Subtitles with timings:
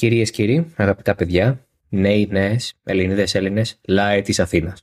[0.00, 4.82] Κυρίες κύριοι, αγαπητά παιδιά, νέοι, νέες, Ελληνίδες, Έλληνες, λάε της Αθήνας.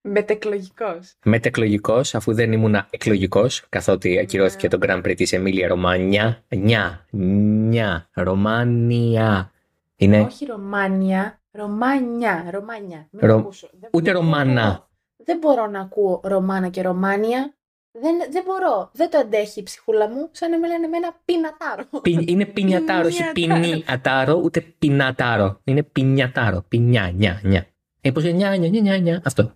[0.00, 1.14] Μετεκλογικός.
[1.24, 6.44] Μετεκλογικός, αφού δεν ήμουν εκλογικός, καθότι ακυρώθηκε το Grand Prix της Εμίλια Ρωμάνια.
[6.56, 9.52] Νιά, νιά, Ρωμάνια.
[9.96, 12.48] Είναι Όχι Ρωμάνια, Ρωμάνια.
[12.50, 13.08] Ρωμάνια.
[13.10, 13.68] Μην Ρο- ακούσω.
[13.80, 14.62] Δεν- ούτε δεν Ρωμάνα.
[14.66, 14.88] μπορώ.
[15.16, 17.52] Δεν μπορώ να ακούω Ρωμάνα και Ρωμάνια.
[17.92, 18.90] Δεν, δεν μπορώ.
[18.92, 20.28] Δεν το αντέχει η ψυχούλα μου.
[20.32, 21.84] Σαν να με λένε με ένα πινατάρο.
[22.02, 23.70] Πι- είναι πινιατάρο, όχι Πινιατάρο.
[23.70, 25.60] πινιατάρο, ούτε πινατάρο.
[25.64, 26.64] Είναι πινιατάρο.
[26.68, 27.66] Πινιά, νιά, νιά.
[28.00, 29.22] Ε, πώς είναι, νιά, νιά, νιά, νιά, νιά.
[29.24, 29.52] Αυτό.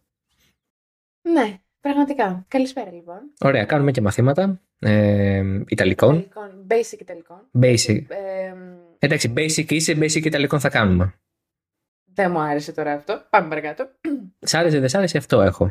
[1.22, 2.44] ναι, πραγματικά.
[2.48, 3.18] Καλησπέρα λοιπόν.
[3.40, 6.14] Ωραία, κάνουμε και μαθήματα ε, Ιταλικών.
[6.18, 7.48] Ιταλικών, basic Ιταλικών.
[7.60, 8.04] Basic.
[8.08, 8.54] Ε,
[8.98, 11.14] Εντάξει, basic είσαι, basic Ιταλικών θα κάνουμε.
[12.04, 13.22] δεν μου άρεσε τώρα αυτό.
[13.30, 13.88] Πάμε παρακάτω.
[14.40, 15.70] Σ' άρεσε, δεν σ' άρεσε, αυτό έχω.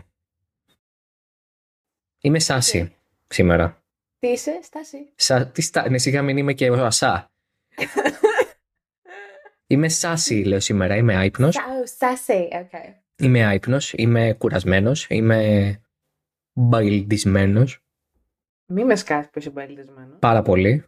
[2.21, 2.95] Είμαι σάση
[3.27, 3.83] σήμερα.
[4.19, 7.31] Τι είσαι, Στάση; Σα, τι στα, ναι, σιγά μην είμαι και ο ασά.
[9.67, 10.95] Είμαι σάση, λέω σήμερα.
[10.95, 11.53] Είμαι άϊπνος.
[11.53, 12.47] Σάου, Στάση.
[12.51, 12.93] Okay.
[13.15, 15.81] Είμαι άϊπνος, είμαι κουρασμένος, είμαι
[16.53, 17.83] μπαϊλντισμένος
[18.65, 20.15] Μη με σκάσει που είσαι μπαλιτισμένο.
[20.19, 20.85] πάρα πολύ.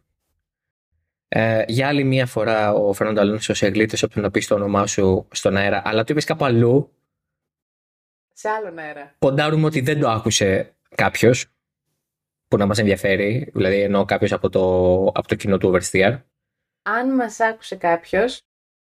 [1.28, 4.56] Ε, για άλλη μία φορά ο Φερνάντο Αλόνσος σε γλίτωσε από το να πει το
[4.56, 6.92] όνομά σου στον αέρα, αλλά το είπες κάπου αλλού.
[8.34, 9.16] Σε άλλον αέρα.
[9.20, 11.45] Ποντάρουμε ότι δεν το άκουσε κάποιος
[12.47, 14.61] που να μας ενδιαφέρει, δηλαδή εννοώ κάποιος από το,
[15.05, 16.19] από το κοινό του Oversteer.
[16.81, 18.41] Αν μας άκουσε κάποιος,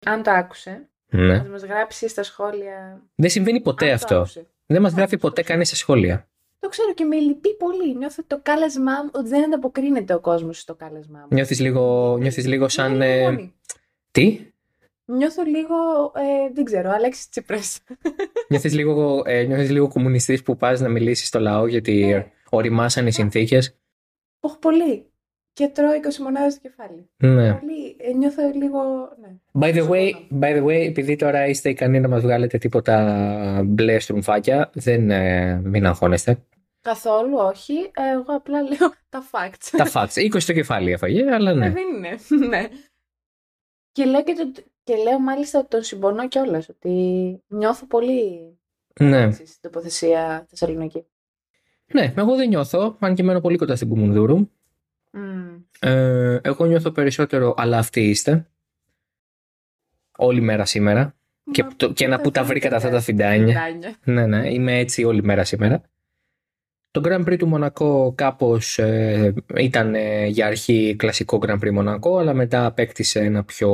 [0.07, 1.37] αν το άκουσε, Ναι.
[1.37, 3.03] να μας γράψει στα σχόλια.
[3.15, 4.17] Δεν συμβαίνει ποτέ αν το αυτό.
[4.17, 4.47] άκουσε.
[4.67, 6.29] Δεν μας γράφει ποτέ κανείς σε σχόλια.
[6.59, 7.97] Το ξέρω και με λυπεί πολύ.
[7.97, 11.27] Νιώθω το κάλεσμά μου, ότι δεν ανταποκρίνεται ο κόσμος στο κάλεσμά μου.
[11.31, 12.97] Νιώθεις λίγο, νιώθεις λίγο σαν...
[12.97, 13.55] Νιώθω λίγο ε, μόνη.
[14.11, 14.41] τι;
[15.07, 15.75] Νιώθω λίγο,
[16.15, 17.81] ε, δεν ξέρω, Αλέξης Τσίπρας.
[18.51, 22.27] Νιώθεις λίγο, ε, νιώθεις λίγο κομμουνιστής που πας να μιλήσεις στο λαό γιατί Ναι.
[22.51, 23.79] οριμάσαν οι συνθήκες.
[24.41, 25.07] Όχι πολύ.
[25.53, 27.09] Και τρώω 20 μονάδες στο κεφάλι.
[27.17, 27.55] Ναι.
[27.55, 27.97] Πολύ.
[27.99, 28.81] Ε, νιώθω λίγο,
[29.21, 29.37] ναι.
[29.61, 30.39] By the, way, Συμφωνώ.
[30.41, 35.61] by the way, επειδή τώρα είστε ικανοί να μας βγάλετε τίποτα μπλε στρουμφάκια, δεν ε,
[35.65, 36.39] μην αγχώνεστε.
[36.81, 37.75] Καθόλου όχι.
[37.75, 39.69] Ε, Εγώ απλά λέω τα facts.
[39.77, 40.35] Τα facts.
[40.35, 41.71] 20 στο κεφάλι έφαγε, αλλά Ε, ναι.
[41.71, 42.17] δεν είναι.
[42.49, 42.69] ναι.
[43.93, 46.69] Και λέω, και, το, και λέω μάλιστα ότι τον συμπονώ κιόλας.
[46.69, 46.91] Ότι
[47.49, 48.59] νιώθω πολύ
[49.01, 49.23] Ναι.
[49.23, 51.05] έτσι, στην τοποθεσία Θεσσαλονίκη.
[51.93, 54.49] ναι, εγώ δεν νιώθω, αν και μένω πολύ κοντά στην Κουμουνδούρου.
[55.11, 55.63] Μμμ.
[55.81, 58.49] Ε, εγώ νιώθω περισσότερο, αλλά αυτοί είστε.
[60.17, 61.15] Όλη μέρα σήμερα.
[61.51, 63.61] Και, Μα το, και να που τα βρήκατε αυτά τα φιντάνια.
[63.61, 63.97] Φιντάνια.
[64.05, 65.83] Ναι, ναι, είμαι έτσι όλη μέρα σήμερα.
[66.91, 72.19] Το Grand Prix του Μονακό κάπως ε, ήταν ε, για αρχή κλασικό Grand Prix Μονακό,
[72.19, 73.71] αλλά μετά απέκτησε ένα πιο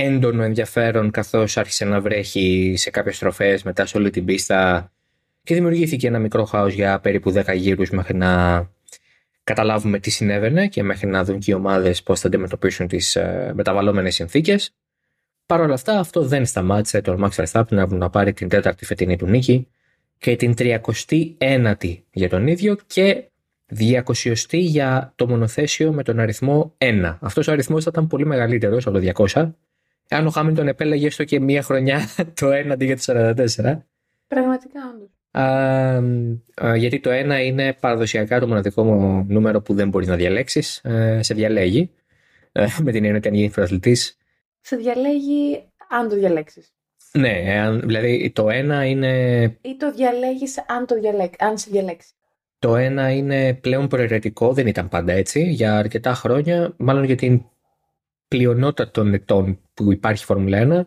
[0.00, 4.92] έντονο ενδιαφέρον καθώς άρχισε να βρέχει σε κάποιες στροφές μετά σε όλη την πίστα
[5.42, 8.68] και δημιουργήθηκε ένα μικρό χάος για περίπου 10 γύρους μέχρι να
[9.44, 13.52] καταλάβουμε τι συνέβαινε και μέχρι να δουν και οι ομάδες πώς θα αντιμετωπίσουν τις ε,
[13.54, 14.74] μεταβαλλόμενες συνθήκες.
[15.46, 19.26] Παρ' όλα αυτά, αυτό δεν σταμάτησε τον Max Verstappen να πάρει την τέταρτη φετινή του
[19.26, 19.68] νίκη
[20.18, 23.24] και την 39η για τον ίδιο και
[23.78, 27.16] 200η για το μονοθέσιο με τον αριθμό 1.
[27.20, 29.50] Αυτός ο αριθμός θα ήταν πολύ μεγαλύτερος από το 200
[30.10, 32.00] αν ο Χάμιλτον επέλεγε έστω και μία χρονιά
[32.40, 33.78] το 1 αντί για το 44.
[34.28, 35.08] Πραγματικά όντως.
[35.30, 35.44] Α,
[36.66, 38.84] α, γιατί το 1 είναι παραδοσιακά το μοναδικό
[39.28, 40.76] νούμερο που δεν μπορείς να διαλέξεις.
[40.84, 41.90] Ε, σε διαλέγει.
[42.52, 44.16] Ε, με την έννοια ότι αν γίνεις πρωταθλητής
[44.60, 46.72] Σε διαλέγει αν το διαλέξεις.
[47.12, 52.08] Ναι, εάν- δηλαδή το ένα είναι, Ή το διαλέγεις αν, το διαλέξει, αν σε διαλέξει.
[52.58, 57.42] το ένα είναι πλέον προαιρετικό, δεν ήταν πάντα έτσι, για αρκετά χρόνια, μάλλον για την
[58.30, 60.86] πλειονότητα των ετών που υπάρχει η Φόρμουλα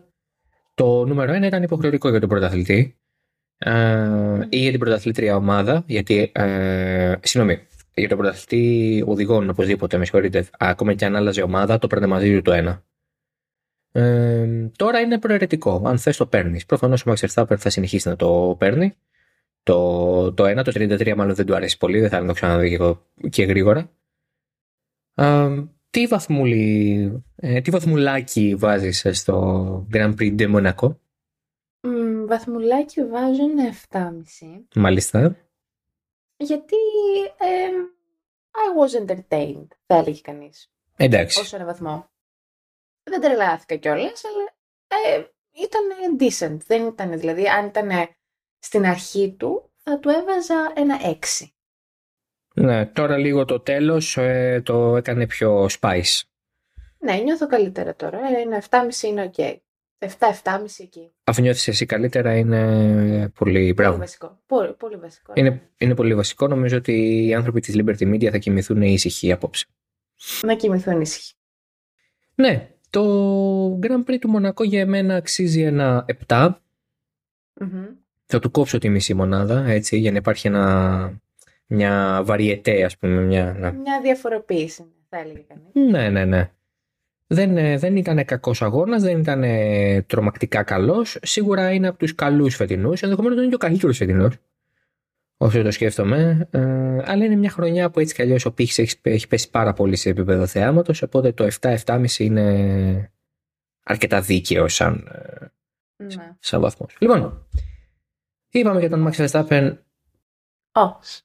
[0.74, 2.98] το νούμερο ένα ήταν υποχρεωτικό για τον πρωταθλητή
[3.58, 10.04] ε, ή για την πρωταθλήτρια ομάδα, γιατί, ε, συγγνώμη, για τον πρωταθλητή οδηγών οπωσδήποτε, με
[10.04, 12.84] συγχωρείτε, ακόμα και αν άλλαζε ομάδα, το παίρνε μαζί του το ένα.
[13.92, 15.82] Ε, τώρα είναι προαιρετικό.
[15.84, 16.66] Αν θες το παίρνεις.
[16.66, 18.94] Προφανώς ο Max Verstappen θα συνεχίσει να το παίρνει.
[19.62, 22.68] Το, το 1, το 33 μάλλον δεν του αρέσει πολύ, δεν θα να το ξαναδεί
[22.68, 23.90] και, εγώ- και γρήγορα.
[25.14, 25.48] Α,
[25.94, 30.96] τι, βαθμούλι, ε, τι βαθμουλάκι βάζεις ε, στο Grand Prix de Monaco,
[31.80, 34.10] Μ, βαθμουλάκι βάζω ένα 7,5.
[34.74, 35.36] μάλιστα.
[36.36, 36.76] Γιατί
[37.38, 37.70] ε,
[38.50, 40.72] I was entertained, θα έλεγε κανείς.
[40.96, 41.40] Εντάξει.
[41.40, 42.10] Όσο ένα βαθμό.
[43.02, 44.56] Δεν τρελάθηκα κιόλας, αλλά
[45.16, 46.58] ε, ήταν decent.
[46.66, 47.90] Δεν ήταν, δηλαδή, αν ήταν
[48.58, 51.53] στην αρχή του, θα του έβαζα ένα 6.
[52.54, 56.20] Ναι, τώρα λίγο το τέλος ε, το έκανε πιο spice.
[56.98, 58.18] Ναι, νιώθω καλύτερα τώρα.
[58.18, 59.54] Ε, Ένα 7,5 είναι ok.
[59.98, 60.08] 7-7,5
[60.78, 61.12] εκεί.
[61.24, 63.98] Αφού νιώθεις εσύ καλύτερα είναι πολύ Πολύ μπράβο.
[63.98, 64.38] βασικό.
[64.46, 65.32] Πολύ, πολύ βασικό.
[65.36, 66.48] Είναι, είναι πολύ βασικό.
[66.48, 69.66] Νομίζω ότι οι άνθρωποι της Liberty Media θα κοιμηθούν ήσυχοι απόψε.
[70.42, 71.32] Να κοιμηθούν ήσυχοι.
[72.34, 76.54] Ναι, το Grand Prix του Μονακό για εμένα αξίζει ένα 7.
[77.60, 77.84] Μμμ.
[78.26, 81.22] Θα του κόψω τη μισή μονάδα, έτσι, για να υπάρχει ένα,
[81.66, 83.20] μια βαριετέ, ας πούμε.
[83.20, 85.90] Μια, να- Μια διαφοροποίηση, θα έλεγε κανείς.
[85.92, 86.50] Ναι, ναι, ναι.
[87.26, 91.18] Δεν, ε, δεν ήταν κακός αγώνας, δεν ήταν ε, τρομακτικά καλός.
[91.22, 94.36] Σίγουρα είναι από τους καλούς φετινούς, ενδεχομένως δεν είναι και ο καλύτερος φετινός.
[95.36, 96.48] Όσο το σκέφτομαι.
[96.50, 96.60] Ε,
[97.04, 99.96] αλλά είναι μια χρονιά που έτσι κι αλλιώς ο πύχης έχει, έχει πέσει πάρα πολύ
[99.96, 103.12] σε επίπεδο θεάματος, οπότε το 7-7,5 είναι
[103.82, 106.36] αρκετά δίκαιο σαν, ε, Ναι.
[106.40, 106.96] σαν βαθμός.
[106.98, 107.46] Λοιπόν,
[108.50, 109.76] είπαμε για τον Max Verstappen
[110.72, 111.22] Ως.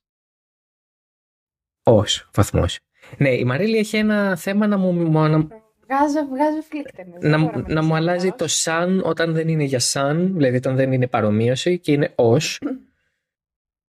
[1.96, 2.80] Ως βαθμός.
[3.18, 7.20] Ναι, η Μαρίλη έχει ένα θέμα να μου, μου- να, Βγάζω, βγάζω φλίκτενες.
[7.22, 8.36] δεν να, μπορώ να μου μιλήσω αλλάζει ως.
[8.38, 12.60] το σαν όταν δεν είναι για σαν, δηλαδή όταν δεν είναι παρομοίωση και είναι ως.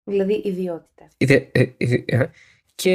[0.04, 1.08] Δηλαδή ιδιότητα.
[1.18, 2.30] Ιδε- ε, ιδε- ε,
[2.76, 2.94] Και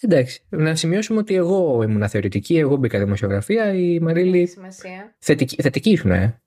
[0.00, 5.16] εντάξει, να σημειώσουμε ότι εγώ ήμουν θεωρητική, εγώ μπήκα δημοσιογραφία, η Έχει Μαρίλη σημασία.
[5.18, 6.42] θετική, θετική ήσουν, ε.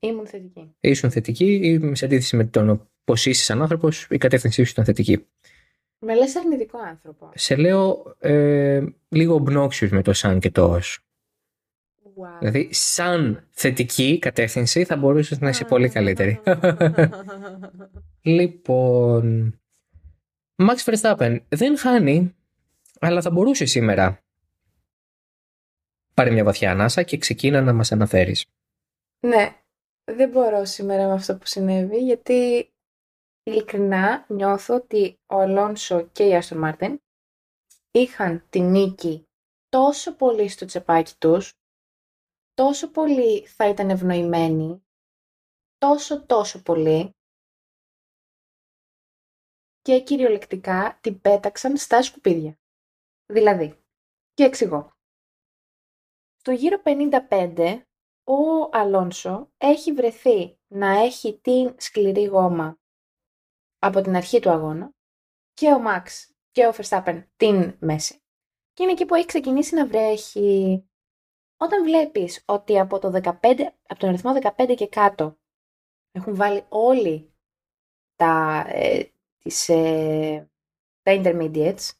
[0.00, 0.74] Ήμουν θετική.
[0.80, 4.84] Ήσουν θετική ή σε αντίθεση με τον πώς είσαι σαν άνθρωπος, η κατεύθυνσή σου ήταν
[4.84, 5.26] θετική.
[6.04, 7.30] Με λες αρνητικό άνθρωπο.
[7.34, 10.98] Σε λέω ε, λίγο obnoxious με το σαν και το ως.
[12.16, 12.38] Wow.
[12.38, 16.40] Δηλαδή, σαν θετική κατεύθυνση θα μπορούσες να είσαι πολύ καλύτερη.
[18.26, 19.58] Λοιπόν,
[20.56, 22.34] Max Verstappen δεν χάνει,
[23.00, 24.18] αλλά θα μπορούσε σήμερα.
[26.14, 28.46] Πάρε μια βαθιά ανάσα και ξεκίνα να μας αναφέρεις.
[29.20, 29.56] Ναι,
[30.04, 32.68] δεν μπορώ σήμερα με αυτό που συνέβη, γιατί
[33.44, 36.98] ειλικρινά νιώθω ότι ο Αλόνσο και η Άστον Μάρτιν
[37.90, 39.24] είχαν τη νίκη
[39.68, 41.52] τόσο πολύ στο τσεπάκι τους,
[42.52, 44.84] τόσο πολύ θα ήταν ευνοημένοι,
[45.78, 47.16] τόσο τόσο πολύ
[49.80, 52.58] και κυριολεκτικά την πέταξαν στα σκουπίδια.
[53.26, 53.82] Δηλαδή,
[54.32, 54.92] και εξηγώ.
[56.36, 57.82] Στο γύρο 55
[58.24, 62.78] ο Αλόνσο έχει βρεθεί να έχει την σκληρή γόμα
[63.84, 64.92] από την αρχή του αγώνα
[65.54, 68.22] και ο Μαξ και ο Verstappen την μέση.
[68.72, 70.84] Και είναι εκεί που έχει ξεκινήσει να βρέχει.
[71.56, 73.32] Όταν βλέπεις ότι από, το 15,
[73.86, 75.38] από τον αριθμό 15 και κάτω
[76.10, 77.32] έχουν βάλει όλοι
[78.16, 79.04] τα, ε,
[79.38, 80.50] τις, ε,
[81.02, 81.90] τα intermediates,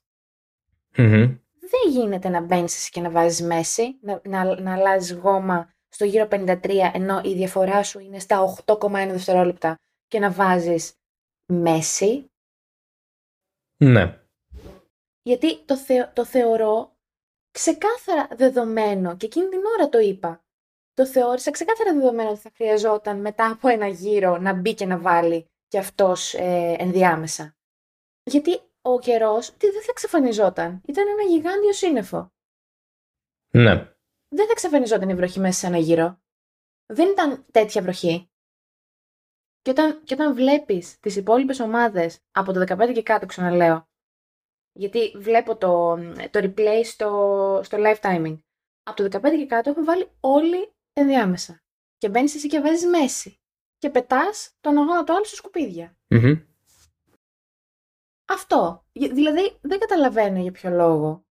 [0.96, 1.38] Μμμ.
[1.60, 6.04] δεν γίνεται να μπαίνεις εσύ και να βάζεις μέση, να, να, να αλλάζεις γόμα στο
[6.04, 10.94] γύρο 53, ενώ η διαφορά σου είναι στα 8,1 δευτερόλεπτα και να βάζεις
[11.46, 12.30] μέση.
[13.84, 14.20] Ναι.
[15.22, 16.96] Γιατί το, θε, το θεωρώ
[17.50, 20.44] ξεκάθαρα δεδομένο και εκείνη την ώρα το είπα.
[20.94, 24.98] Το θεώρησα ξεκάθαρα δεδομένο ότι θα χρειαζόταν μετά από ένα γύρο να μπει και να
[24.98, 27.56] βάλει και αυτός ε, ενδιάμεσα.
[28.22, 30.82] Γιατί ο καιρός τι δεν θα εξαφανιζόταν.
[30.86, 32.32] Ήταν ένα γιγάντιο σύννεφο.
[33.50, 33.74] Ναι.
[34.28, 36.22] δεν θα εξαφανιζόταν η βροχή μέσα σε ένα γύρο.
[36.86, 38.30] Δεν ήταν τέτοια βροχή.
[39.64, 43.88] Και όταν, και όταν βλέπεις τις υπόλοιπες ομάδες από το 15 και κάτω, ξαναλέω,
[44.72, 45.96] γιατί βλέπω το,
[46.30, 48.38] το replay στο, στο live timing,
[48.82, 51.62] από το 15 και κάτω έχουν βάλει όλοι ενδιάμεσα.
[51.98, 53.38] Και μπαίνεις εσύ και βάζεις μέση.
[53.78, 55.96] Και πετάς τον αγώνα του άλλου στα σκουπίδια.
[56.08, 56.40] Μμμ.
[58.24, 58.84] Αυτό.
[58.92, 61.23] Για- Δηλαδή δεν καταλαβαίνω για ποιο λόγο.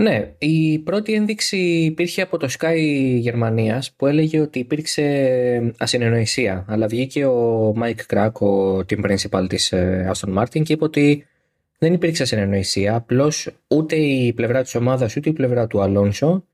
[0.00, 2.76] Ναι, η πρώτη ένδειξη υπήρχε από το Sky
[3.18, 6.64] Γερμανίας που έλεγε ότι υπήρξε ασυνεννοησία.
[6.68, 11.26] Αλλά βγήκε ο Mike Crack, ο team principal της ε, Aston Martin και είπε ότι
[11.78, 12.94] δεν υπήρξε ασυνεννοησία.
[12.94, 16.44] Απλώς ούτε η πλευρά της ομάδας ούτε η πλευρά του Αλόνσο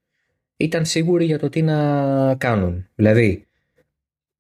[0.57, 2.88] ήταν σίγουροι για το τι να κάνουν.
[2.95, 3.47] Δηλαδή,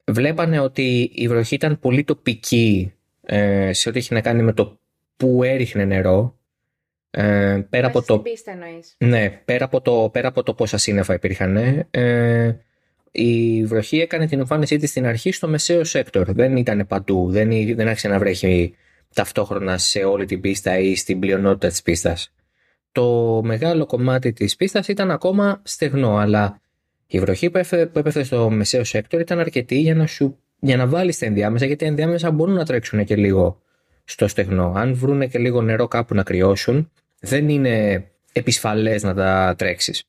[0.06, 4.78] βλέπανε ότι η βροχή ήταν πολύ τοπική ε, σε ό,τι έχει να κάνει με το
[5.16, 6.38] που έριχνε νερό.
[7.16, 8.94] Ε, πέρα από Μέσα το στην πίστα εννοείς.
[8.98, 11.56] ναι, πέρα από το, πέρα από το πόσα σύννεφα υπήρχαν,
[11.90, 12.60] ε,
[13.10, 16.32] η βροχή έκανε την εμφάνισή της στην αρχή στο μεσαίο sector.
[16.32, 18.74] Δεν ήταν παντού, δεν, ή- δεν άρχισε να βρέχει
[19.14, 22.32] ταυτόχρονα σε όλη την πίστα ή στην πλειονότητα της πίστας.
[22.92, 26.60] Το μεγάλο κομμάτι της πίστας ήταν ακόμα στεγνό, αλλά
[27.06, 30.76] η βροχή που, έφε, που έπεφτε στο μεσαίο sector ήταν αρκετή για να, σου, για
[30.76, 33.60] να βάλεις τα ενδιάμεσα, γιατί τα ενδιάμεσα μπορούν να τρέξουν και λίγο
[34.04, 34.72] στο στεγνό.
[34.76, 36.90] Αν βρούνε και λίγο νερό κάπου να κρυώσουν,
[37.24, 40.04] δεν είναι επισφαλές να τα τρέξεις.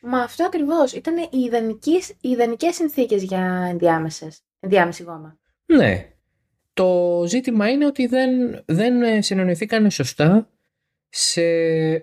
[0.00, 0.92] Μα αυτό ακριβώς.
[0.92, 4.40] Ήταν οι, ιδανικές, οι ιδανικές συνθήκες για ενδιάμεσες.
[4.60, 5.38] Ενδιάμεση γόμα.
[5.66, 6.08] Ναι.
[6.72, 10.48] Το ζήτημα είναι ότι δεν, δεν ε, συνεννοηθήκαν σωστά
[11.08, 11.42] σε,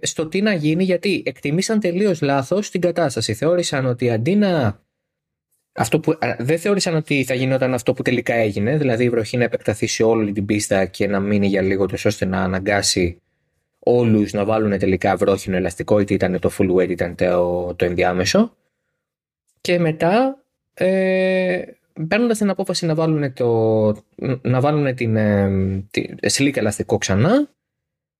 [0.05, 3.33] στο τι να γίνει γιατί εκτιμήσαν τελείως λάθος την κατάσταση.
[3.33, 4.81] Θεώρησαν ότι αντί να...
[5.73, 9.37] Αυτό που, α, δεν θεώρησαν ότι θα γινόταν αυτό που τελικά έγινε, δηλαδή η βροχή
[9.37, 13.21] να επεκταθεί σε όλη την πίστα και να μείνει για λίγο τόσο ώστε να αναγκάσει
[13.87, 18.55] όλους να βάλουν τελικά βρόχινο ελαστικό, είτε ήταν το full weight, ήταν το, το ενδιάμεσο.
[19.61, 21.61] Και μετά, ε,
[22.07, 23.47] παίρνοντας την απόφαση να βάλουν, το,
[24.41, 25.49] να βάλουν την, ε,
[26.21, 27.49] slick ελαστικό ξανά,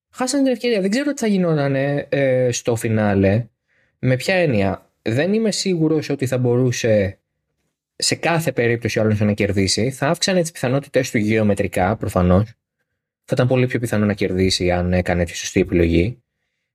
[0.10, 0.82] χάσανε την ευκαιρία.
[0.82, 3.46] Δεν ξέρω τι θα γινόταν ε, στο φινάλε.
[4.00, 4.90] Με ποια έννοια.
[5.02, 7.20] Δεν είμαι σίγουρος ότι θα μπορούσε
[7.96, 9.92] σε κάθε περίπτωση ο άλλος να κερδίσει.
[9.92, 12.58] Θα αύξανε τις πιθανότητες του γεωμετρικά προφανώς
[13.28, 16.24] θα ήταν πολύ πιο πιθανό να κερδίσει αν έκανε τη σωστή επιλογή.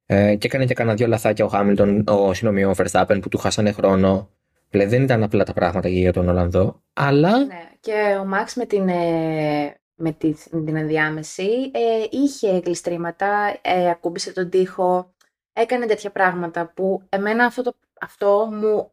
[0.07, 3.39] Ε, και έκανε και κανένα δυο λαθάκια ο Χάμιλτον, ο συγγνώμη, ο Verstappen που του
[3.39, 4.31] χάσανε χρόνο.
[4.71, 6.83] Δηλαδή δεν ήταν απλά τα πράγματα για τον Ολλανδό.
[6.93, 7.45] Αλλά.
[7.45, 13.59] Ναι, και ο Μαξ με την, ε, με, τη, με την ενδιάμεση ε, είχε γλιστρήματα,
[13.63, 15.15] ε, ακούμπησε τον τοίχο,
[15.53, 18.93] έκανε τέτοια πράγματα που εμένα αυτό, το, αυτό μου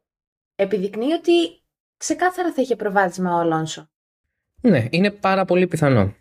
[0.55, 1.61] επιδεικνύει ότι
[1.97, 3.89] ξεκάθαρα θα είχε προβάδισμα ο Αλόνσο.
[4.61, 6.13] Ναι, είναι πάρα πολύ πιθανό.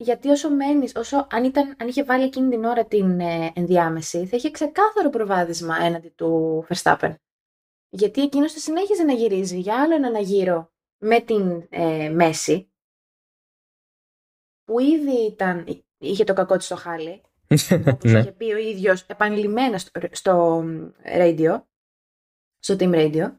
[0.00, 4.26] Γιατί όσο μένεις, όσο αν, ήταν, αν είχε βάλει εκείνη την ώρα την ε, ενδιάμεση,
[4.26, 7.14] θα είχε ξεκάθαρο προβάδισμα έναντι του Verstappen.
[7.88, 12.72] Γιατί εκείνος θα συνέχιζε να γυρίζει για άλλο έναν γύρο με την ε, μέση,
[14.64, 17.22] που ήδη ήταν, είχε το κακό της στο χάλι,
[17.92, 18.18] όπως ναι.
[18.18, 20.64] είχε πει ο ίδιος επανειλημμένα στο, στο
[21.04, 21.62] radio,
[22.58, 23.36] στο team radio.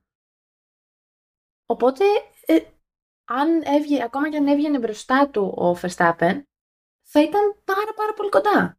[1.65, 2.05] Οπότε,
[2.45, 2.59] ε,
[3.25, 6.41] αν έβγε, ακόμα και αν έβγαινε μπροστά του ο Verstappen,
[7.11, 8.77] θα ήταν πάρα πάρα πολύ κοντά.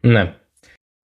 [0.00, 0.38] Ναι.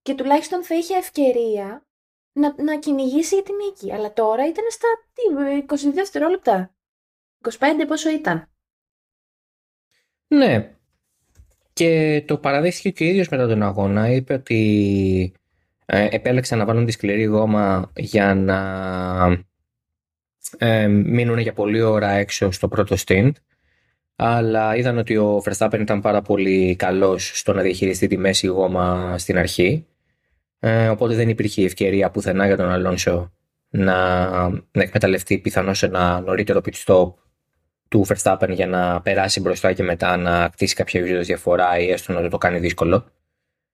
[0.02, 1.86] Και τουλάχιστον θα είχε ευκαιρία
[2.32, 3.92] να, να κυνηγήσει για την νίκη.
[3.92, 6.74] Αλλά τώρα ήταν στα τι, 22 δευτερόλεπτα.
[7.48, 7.52] 25
[7.86, 8.48] πόσο ήταν.
[10.26, 10.74] Ναι.
[11.72, 14.10] Και το παραδέχθηκε και ο ίδιος μετά τον αγώνα.
[14.10, 15.34] Είπε ότι
[15.86, 18.58] ε, επέλεξαν να βάλουν τη σκληρή γόμα για να
[20.58, 23.32] ε, μείνουν για πολλή ώρα έξω στο πρώτο stint
[24.22, 29.18] αλλά είδαν ότι ο Verstappen ήταν πάρα πολύ καλός στο να διαχειριστεί τη μέση γόμα
[29.18, 29.86] στην αρχή.
[30.58, 33.32] Ε, οπότε δεν υπήρχε ευκαιρία πουθενά για τον Αλόνσο
[33.68, 37.12] να, να εκμεταλλευτεί πιθανώς ένα νωρίτερο pit stop
[37.88, 42.12] του Verstappen για να περάσει μπροστά και μετά να κτίσει κάποια είδου διαφορά ή έστω
[42.12, 43.04] να το κάνει δύσκολο.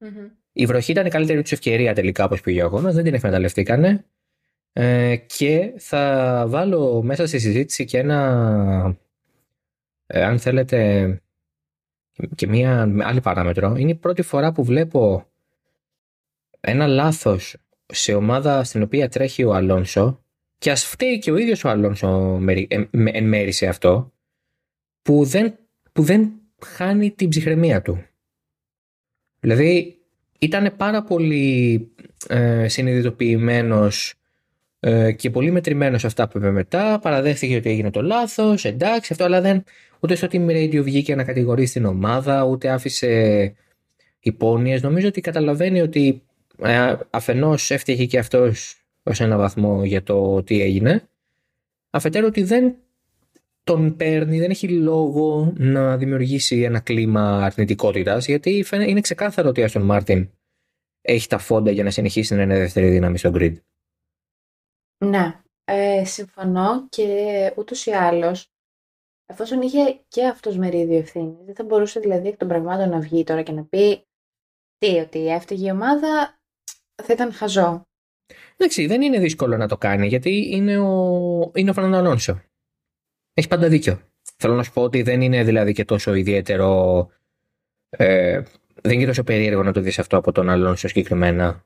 [0.00, 0.31] Mm-hmm.
[0.53, 4.05] Η βροχή ήταν η καλύτερη τους ευκαιρία τελικά όπως πήγε ο αγώνας, δεν την εκμεταλλευτήκανε.
[4.73, 8.97] Ε, και θα βάλω μέσα στη συζήτηση και ένα
[10.07, 11.21] ε, αν θέλετε
[12.35, 15.27] και μία άλλη παράμετρο, είναι η πρώτη φορά που βλέπω
[16.61, 20.25] ένα λάθος σε ομάδα στην οποία τρέχει ο Αλόνσο
[20.59, 22.41] και ας φταίει και ο ίδιος ο Αλόνσο
[22.93, 24.13] εν μέρη σε αυτό
[25.03, 25.59] που δεν,
[25.93, 26.33] που δεν
[26.65, 28.07] χάνει την ψυχραιμία του.
[29.41, 29.99] Δηλαδή
[30.39, 31.89] ήταν πάρα πολύ
[32.29, 34.15] ε, συνειδητοποιημένος
[34.80, 36.99] ε, και πολύ μετρημένος αυτά που είπε μετά.
[36.99, 39.64] Παραδέχθηκε ότι έγινε το λάθος, εντάξει αυτό, αλλά δεν,
[40.00, 43.54] ούτε στο Team Radio βγήκε να κατηγορήσει την ομάδα, ούτε άφησε
[44.21, 44.83] υπόνοιες.
[44.83, 46.23] Νομίζω ότι καταλαβαίνει ότι
[46.62, 51.09] ε, αφενός έφτιαχε και αυτός ως ένα βαθμό για το τι έγινε.
[51.90, 52.75] Αφετέρου ότι δεν
[53.64, 59.64] τον παίρνει, δεν έχει λόγο να δημιουργήσει ένα κλίμα αρνητικότητας, γιατί είναι ξεκάθαρο ότι ο
[59.64, 60.30] Άστον Μάρτιν
[61.02, 63.54] έχει τα φόντα για να συνεχίσει να είναι δεύτερη δύναμη στο grid.
[65.05, 68.50] Ναι, ε, συμφωνώ και ούτως ή άλλως
[69.26, 73.25] Εφόσον είχε και αυτός μερίδιο ευθύνης, δεν θα μπορούσε δηλαδή εκ των πραγμάτων να βγει
[73.25, 74.07] τώρα και να πει
[74.79, 76.38] τι, ότι έφταιγε η ομάδα,
[77.03, 77.83] θα ήταν χαζό.
[78.57, 82.43] Εντάξει, δεν είναι δύσκολο να το κάνει γιατί είναι ο, είναι ο Φερνάντο Αλόνσο.
[83.33, 84.00] Έχει πάντα δίκιο.
[84.37, 87.11] Θέλω να σου πω ότι δεν είναι δηλαδή και τόσο ιδιαίτερο.
[87.88, 88.43] Ε,
[88.83, 91.65] δεν είναι και τόσο περίεργο να το δεις αυτό από τον Αλόνσο συγκεκριμένα.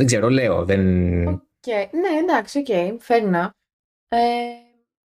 [0.00, 0.64] Δεν ξέρω, λέω.
[0.64, 0.80] Δεν...
[1.28, 1.88] Okay.
[1.90, 3.50] Ναι, εντάξει, OK, okay, fair enough.
[4.08, 4.18] Ε,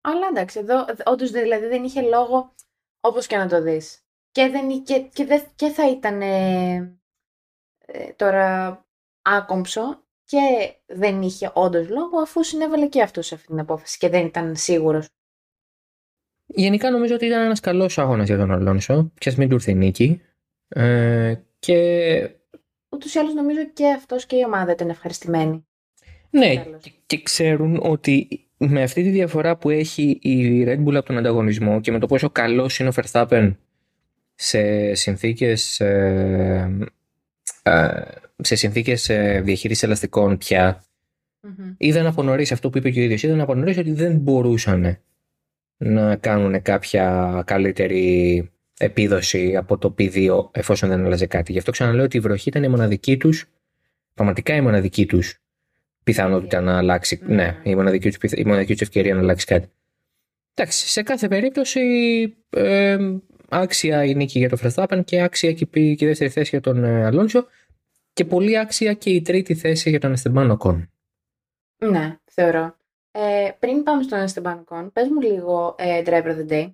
[0.00, 2.54] αλλά εντάξει, εδώ όντως δηλαδή δεν είχε λόγο
[3.00, 3.98] όπως και να το δεις.
[4.30, 6.96] Και, δεν, και, και, και θα ήταν ε,
[8.16, 8.78] τώρα
[9.22, 14.08] άκομψο και δεν είχε όντως λόγο αφού συνέβαλε και αυτός σε αυτή την απόφαση και
[14.08, 15.06] δεν ήταν σίγουρος.
[16.46, 19.72] Γενικά νομίζω ότι ήταν ένας καλός αγώνα για τον Αλόνσο, και α μην του ήρθε
[19.72, 20.22] νίκη.
[20.68, 22.36] Ε, και...
[23.04, 25.66] Ούτως ή άλλως νομίζω και αυτός και η ομάδα ήταν ευχαριστημένοι.
[26.30, 31.06] Ναι, και, και ξέρουν ότι με αυτή τη διαφορά που έχει η Red Bull από
[31.06, 33.54] τον ανταγωνισμό και με το πόσο καλός είναι ο Verstappen
[34.34, 36.78] σε συνθήκες ε,
[37.62, 38.02] ε,
[38.37, 40.84] σε συνθήκες ε, διαχείρισης ελαστικών πια
[41.42, 41.75] mm-hmm.
[41.76, 44.99] είδαν από νωρίς αυτό που είπε και ο ίδιος είδαν από νωρίς ότι δεν μπορούσαν
[45.76, 51.52] να κάνουν κάποια καλύτερη επίδοση από το P2 εφόσον δεν άλλαζε κάτι.
[51.52, 53.49] Γι' αυτό ξαναλέω ότι η βροχή ήταν η μοναδική τους
[54.14, 55.43] πραγματικά η μοναδική τους
[56.04, 57.21] πιθανότητα να αλλάξει.
[57.23, 57.26] Mm.
[57.26, 59.71] Ναι, η μοναδική, τους, η μοναδική τους ευκαιρία να αλλάξει κάτι.
[60.54, 61.81] Εντάξει, σε κάθε περίπτωση
[62.50, 62.99] ε,
[63.49, 67.47] άξια η νίκη για τον Verstappen και άξια και η δεύτερη θέση για τον Αλόνσο
[68.12, 70.90] και πολύ άξια και η τρίτη θέση για τον Εστεμπάν Κον.
[71.78, 72.76] Ναι, θεωρώ.
[73.11, 76.73] Ε, πριν πάμε στον Εστεμπάν Κον, πες μου λίγο ε, Driver of the Day.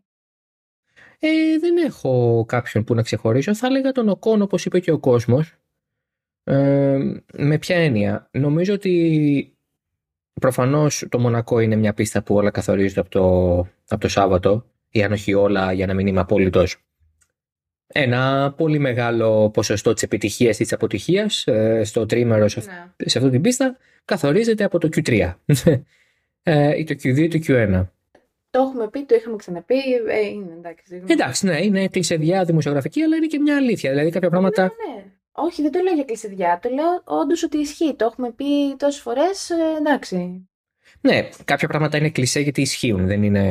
[1.23, 3.55] Ε, δεν έχω κάποιον που να ξεχωρίσω.
[3.55, 5.55] Θα έλεγα τον Οκόν όπως είπε και ο κόσμος.
[6.45, 6.99] Ε,
[7.33, 9.55] με ποια έννοια; Νομίζω ότι
[10.41, 13.57] προφανώς το Μονακό είναι μια πίστα που όλα καθορίζονται από το,
[13.89, 16.77] από το Σάββατο ή αν όχι όλα για να μην είμαι απόλυτος.
[17.87, 23.09] Ένα πολύ μεγάλο ποσοστό της επιτυχίας ή της αποτυχίας ε, στο τρίμερο σε, ναι.
[23.09, 25.35] σε αυτή την πίστα καθορίζεται από το Q3
[26.43, 27.87] ε, ή το Q2 ή το Q1.
[28.51, 29.79] Το έχουμε πει, το είχαμε ξαναπεί.
[30.09, 31.05] Ε, είναι εντάξει.
[31.07, 33.91] Εντάξει, ναι, είναι κλεισεδιά δημοσιογραφική, αλλά είναι και μια αλήθεια.
[33.91, 34.63] Δηλαδή κάποια πράγματα.
[34.63, 35.05] Ναι, ναι.
[35.33, 36.59] Όχι, δεν το λέω για κλεισεδιά.
[36.63, 37.95] Το λέω όντως ότι ισχύει.
[37.95, 38.45] Το έχουμε πει
[38.77, 39.51] τόσες φορές.
[39.51, 40.49] Ε, εντάξει.
[41.01, 43.07] Ναι, κάποια πράγματα είναι κλεισέ γιατί ισχύουν.
[43.07, 43.43] Δεν είναι.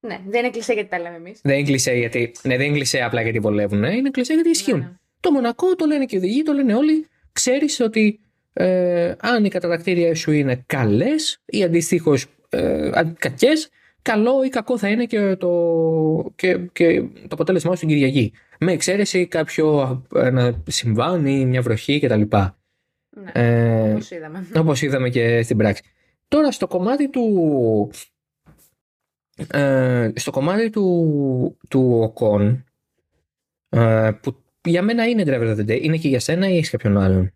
[0.00, 1.40] Ναι, δεν είναι κλεισέ γιατί τα λέμε εμείς.
[1.42, 2.32] Δεν είναι κλεισέ γιατί.
[2.42, 3.78] Ναι, δεν είναι κλεισέ απλά γιατί βολεύουν.
[3.78, 3.94] Ναι.
[3.94, 4.78] Είναι κλεισέ γιατί ισχύουν.
[4.78, 4.92] Ναι, ναι.
[5.20, 7.06] Το Μονακό το λένε και οι οδηγοί, το λένε όλοι.
[7.32, 8.20] Ξέρεις ότι
[8.52, 13.68] ε, αν οι κατατακτήρια σου είναι καλές ή αντιστοίχως ε, κακές,
[14.02, 18.32] καλό ή κακό θα είναι και το, και, και το αποτέλεσμά στην Κυριακή.
[18.58, 22.22] Με εξαίρεση κάποιο ένα συμβάν ή μια βροχή κτλ.
[23.10, 24.46] Ναι, ε, όπως είδαμε.
[24.56, 25.82] Όπως είδαμε και στην πράξη.
[26.28, 27.90] Τώρα στο κομμάτι του
[29.48, 32.64] ε, στο κομμάτι του, του ΟΚΟΝ
[33.68, 36.70] ε, που για μένα είναι driver of the day, είναι και για σένα ή έχεις
[36.70, 37.34] κάποιον άλλον;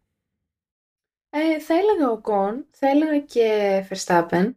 [1.31, 4.55] Ε, θα έλεγα ΟΚΟΝ, θα έλεγα και Verstappen.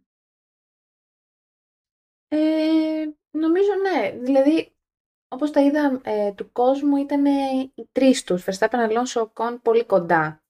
[2.28, 2.38] Ε,
[3.30, 4.18] νομίζω ναι.
[4.20, 4.72] Δηλαδή,
[5.28, 7.24] όπως τα είδα ε, του κόσμου, ήταν
[7.74, 8.44] οι τρεις τους.
[8.44, 10.42] Verstappen, Alonso, Ocon πολύ κοντά.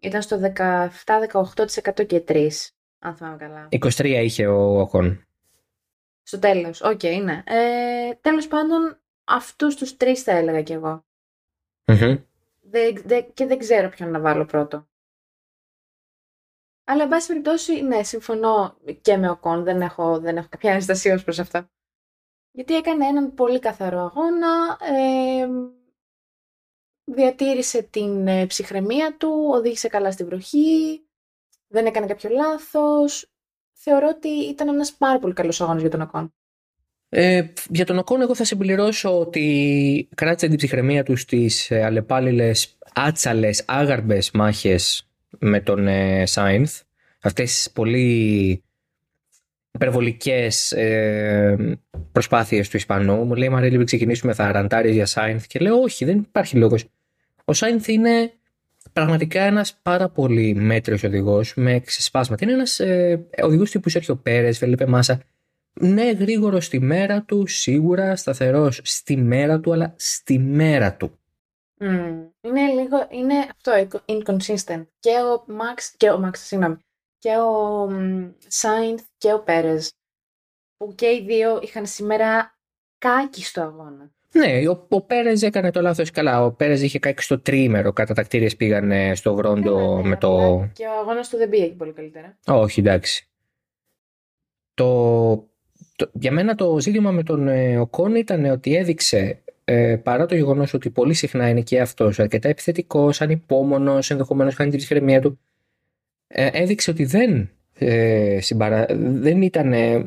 [0.00, 3.68] Ήταν στο 17-18% και τρεις, αν θυμάμαι καλά.
[3.70, 5.18] 23 είχε ο Ocon.
[6.22, 7.42] Στο τέλος, OK, okay, ναι.
[7.46, 11.04] Ε, τέλος πάντων, αυτούς τους τρεις θα έλεγα κι εγώ.
[13.34, 14.86] και δεν ξέρω ποιον να βάλω πρώτο.
[16.92, 19.62] Αλλά, εν πάση περιπτώσει, ναι, συμφωνώ και με Ocon.
[19.62, 21.70] Δεν έχω, δεν έχω κάποια ένσταση ως προς αυτά.
[22.50, 24.78] Γιατί έκανε έναν πολύ καθαρό αγώνα.
[24.80, 25.46] Ε,
[27.04, 31.06] διατήρησε την ε, ψυχραιμία του, οδήγησε καλά στην βροχή,
[31.68, 33.32] δεν έκανε κάποιο λάθος.
[33.72, 36.34] Θεωρώ ότι ήταν ένας πάρα πολύ καλός αγώνας για τον Οκόν.
[37.08, 42.78] Ε, για τον Οκόν εγώ θα συμπληρώσω ότι κράτησε την ψυχραιμία του στις ε, αλλεπάλληλες,
[42.94, 46.80] άτσαλες, άγαρμπες μάχες με τον ε, Σάινθ.
[47.22, 48.62] Αυτές τις πολύ
[49.72, 51.78] υπερβολικές ε,
[52.12, 53.24] προσπάθειες του Ισπανού.
[53.24, 56.84] Μου λέει Μαρίλη πριν ξεκινήσουμε θα ραντάρεις για Σάινθ και λέω όχι δεν υπάρχει λόγος.
[57.44, 58.32] Ο Σάινθ είναι
[58.92, 62.44] πραγματικά ένας πάρα πολύ μέτριος οδηγός με ξεσπάσματα.
[62.44, 65.20] Είναι ένας ε, οδηγός τύπου Σέρχιο Πέρες, Φελίπε Μάσα.
[65.72, 71.18] Ναι, γρήγορος στη μέρα του, σίγουρα σταθερός στη μέρα του, αλλά στη μέρα του.
[72.40, 74.86] Είναι λίγο, είναι αυτό, inconsistent.
[74.98, 76.76] Και ο Max, και ο Max, συγγνώμη,
[77.18, 77.88] και ο
[78.46, 79.92] Σάινθ και ο Πέρες,
[80.76, 82.58] που και οι δύο είχαν σήμερα
[82.98, 84.10] κάκι στο αγώνα.
[84.32, 86.44] Ναι, ο, ο Πέρες έκανε το λάθος καλά.
[86.44, 87.92] Ο Πέρες είχε κάκι στο τρίμερο.
[87.92, 90.62] Κατά τακτήριες πήγαν στο βρόντο ναι, με το...
[90.72, 92.38] Και ο αγώνας του δεν πήγε πολύ καλύτερα.
[92.46, 93.30] Όχι, εντάξει.
[94.74, 95.34] Το,
[95.96, 100.34] το, για μένα το ζήτημα με τον ε, Οκόν ήταν ότι έδειξε ε, παρά το
[100.34, 105.38] γεγονός ότι πολύ συχνά είναι και αυτός αρκετά επιθετικός, ανυπόμονος, ενδεχομένως χάνει την ψυχραιμία του,
[106.26, 108.86] ε, έδειξε ότι δεν, ε, συμπαρα...
[108.96, 110.06] δεν ήταν ε,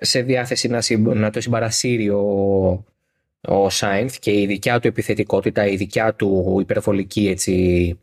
[0.00, 0.80] σε διάθεση να,
[1.14, 2.84] να το συμπαρασύρει ο,
[3.40, 7.98] ο Σάινθ και η δικιά του επιθετικότητα, η δικιά του υπερβολική έτσι,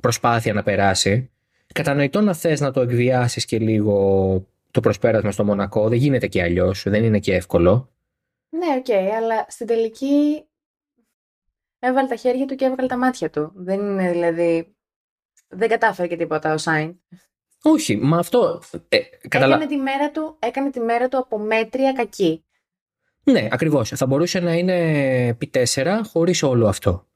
[0.00, 1.30] προσπάθεια να περάσει.
[1.74, 6.42] Κατανοητό να θες να το εκβιάσεις και λίγο το προσπέρασμα στο Μονακό, δεν γίνεται και
[6.42, 7.91] αλλιώς, δεν είναι και εύκολο.
[8.54, 10.46] Ναι, OK, okay, αλλά στην τελική
[11.78, 13.52] έβαλε τα χέρια του και έβγαλε τα μάτια του.
[13.54, 14.76] Δεν είναι δηλαδή.
[15.48, 17.00] Δεν κατάφερε και τίποτα ο Σάιν.
[17.62, 18.62] Όχι, μα αυτό.
[18.88, 19.54] Ε, καταλα...
[19.54, 22.44] έκανε, τη μέρα του, έκανε τη μέρα του από μέτρια κακή.
[23.24, 23.88] Ναι, ακριβώς.
[23.88, 27.06] Θα μπορούσε να είναι πι 4 χωρίς όλο αυτό.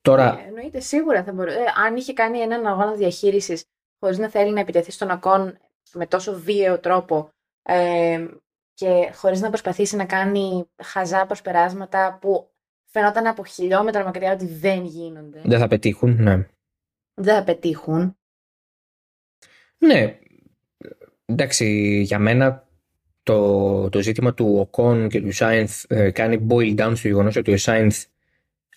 [0.00, 0.38] Τώρα...
[0.38, 1.56] Ε, εννοείται, σίγουρα θα μπορούσε.
[1.56, 3.64] Ε, αν είχε κάνει έναν αγώνα διαχείρισης
[3.98, 5.58] χωρίς να θέλει να επιτεθεί στον ακόν
[5.92, 7.28] με τόσο βίαιο τρόπο
[7.62, 8.26] ε,
[8.74, 12.48] και χωρίς να προσπαθήσει να κάνει χαζά προσπεράσματα που
[12.84, 15.40] φαινόταν από χιλιόμετρα μακριά ότι δεν γίνονται.
[15.44, 16.46] Δεν θα πετύχουν, ναι.
[17.14, 18.16] Δεν θα πετύχουν.
[19.78, 20.18] Ναι.
[21.26, 21.66] Εντάξει,
[22.06, 22.68] για μένα
[23.22, 27.52] το, το ζήτημα του Οκόν και του Σάινθ ε, κάνει boil down στο γεγονός ότι
[27.52, 28.04] ο Σάινθ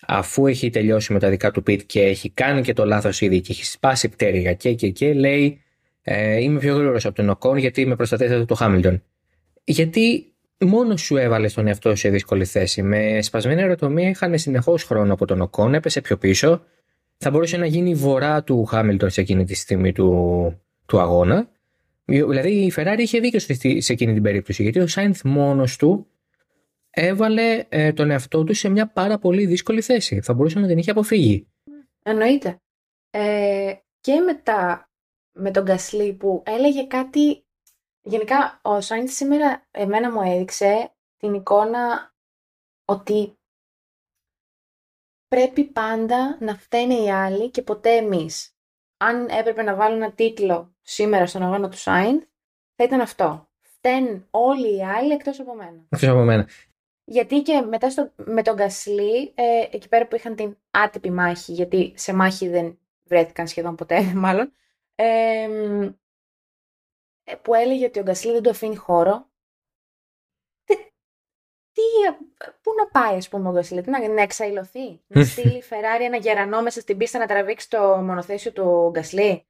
[0.06, 3.40] αφού έχει τελειώσει με τα δικά του πιτ και έχει κάνει και το λάθος ήδη
[3.40, 5.62] και έχει σπάσει πτέρυγα και και και λέει
[6.02, 9.02] ε, είμαι πιο γρήγορος από τον Οκόν γιατί με προστατεύεται το Χάμιλτον.
[9.70, 12.82] Γιατί μόνο σου έβαλε τον εαυτό σου σε δύσκολη θέση.
[12.82, 16.64] Με σπασμένη αεροτομία είχαν συνεχώς χρόνο από τον Οκόν, έπεσε πιο πίσω.
[17.16, 21.48] Θα μπορούσε να γίνει βορρά του Χάμιλτον σε εκείνη τη στιγμή του, του αγώνα.
[22.04, 23.40] Δηλαδή η Ferrari είχε δίκιο
[23.80, 26.06] σε εκείνη την περίπτωση, γιατί ο Σάινθ μόνος του
[26.90, 30.20] έβαλε ε, τον εαυτό του σε μια πάρα πολύ δύσκολη θέση.
[30.20, 31.48] Θα μπορούσε να την είχε αποφύγει.
[32.02, 32.60] Εννοείται.
[33.10, 34.90] Ε, και μετά
[35.32, 37.42] με τον Γκασλή που έλεγε κάτι
[38.08, 42.14] Γενικά, ο Σάινθ σήμερα εμένα μου έδειξε την εικόνα
[42.84, 43.38] ότι
[45.28, 48.56] πρέπει πάντα να φταίνε οι άλλοι και ποτέ εμείς.
[48.96, 52.24] Αν έπρεπε να βάλω ένα τίτλο σήμερα στον αγώνα του Σάινθ,
[52.74, 53.48] θα ήταν αυτό.
[53.60, 55.86] Φταίνουν όλοι οι άλλοι εκτός από μένα.
[55.88, 56.48] Εκτός από μένα.
[57.04, 61.52] Γιατί και μετά στο, με τον Γκασλή, ε, εκεί πέρα που είχαν την άτυπη μάχη,
[61.52, 64.52] γιατί σε μάχη δεν βρέθηκαν σχεδόν ποτέ μάλλον,
[64.94, 65.98] ε, ε,
[67.42, 69.26] που έλεγε ότι ο Γκασλί δεν του αφήνει χώρο.
[71.72, 72.14] Τι,
[72.62, 76.16] πού να πάει, ας πούμε, ο Γκασλί, να, να εξαϊλωθεί, να στείλει η Ferrari ένα
[76.16, 79.46] γερανό μέσα στην πίστα να τραβήξει το μονοθέσιο του Γκασλί.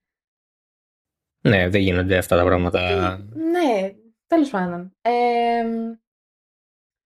[1.41, 3.17] Ναι, δεν γίνονται αυτά τα πράγματα.
[3.35, 3.95] ναι,
[4.27, 4.97] τέλος πάντων.
[5.01, 5.65] Ε,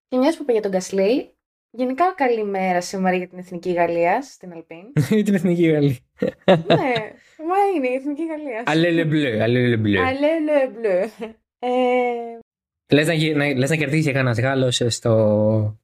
[0.08, 1.36] και μιας που πήγε τον Γκασλί,
[1.70, 4.92] γενικά καλημέρα σήμερα για την Εθνική Γαλλία στην Αλπίν.
[5.16, 5.98] Για την Εθνική Γαλλία.
[6.46, 7.12] ναι,
[7.52, 8.62] Μα είναι η Εθνική Γαλλία.
[8.66, 10.00] Αλέλε μπλε, αλέλε μπλε.
[10.00, 11.10] Αλέλε μπλε.
[12.92, 15.80] Λες να, να, λες να κερδίσει κανένας Γάλλος στο,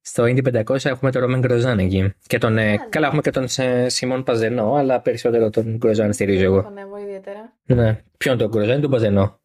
[0.00, 2.14] στο Indy 500 έχουμε τον Ρωμέν Γκροζάν εκεί.
[2.26, 3.46] Και τον, ε, καλά, έχουμε και τον
[3.86, 6.62] Σιμών Παζενό, αλλά περισσότερο τον Γκροζάν στηρίζω εγώ.
[6.62, 7.58] Τον έβω ιδιαίτερα.
[7.64, 8.02] Ναι.
[8.16, 9.40] Ποιον τον Γκροζάν ή τον Παζενό.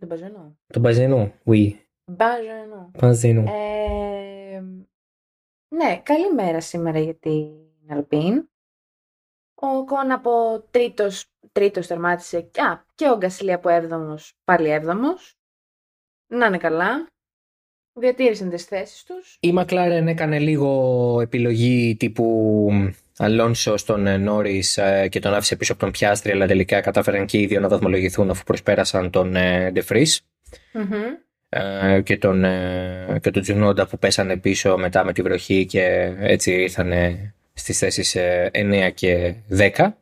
[0.00, 0.56] Τον Παζενό.
[0.66, 1.70] Τον Παζενό, oui.
[2.04, 2.90] Μπαζενό.
[2.98, 3.40] Παζενό.
[3.40, 4.60] Ε,
[5.68, 7.48] ναι, καλημέρα σήμερα για την
[7.88, 8.46] Αλπίν.
[9.64, 15.34] Ο Κον από τρίτος, τρίτος τερμάτισε Α, και ο Γκασλή από έβδομος, πάλι έβδομος.
[16.26, 17.06] Να είναι καλά.
[17.92, 19.36] Διατήρησαν τις θέσεις τους.
[19.40, 22.68] Η Μακλάρεν έκανε λίγο επιλογή τύπου
[23.18, 27.38] Αλόνσο στον Νόρις ε, και τον άφησε πίσω από τον Πιάστρη, αλλά τελικά κατάφεραν και
[27.38, 29.34] οι δύο να βαθμολογηθούν αφού προσπέρασαν τον
[29.72, 30.20] Ντεφρις.
[31.48, 36.14] Ε, και τον, ε, και τον Τζουνόντα που πέσανε πίσω μετά με τη βροχή και
[36.18, 36.92] έτσι ήρθαν
[37.62, 38.18] στις θέσεις 9
[38.52, 39.68] ε, και 10.
[39.68, 39.92] Mm-hmm.